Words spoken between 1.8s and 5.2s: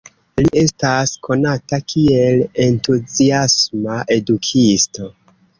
kiel entuziasma edukisto.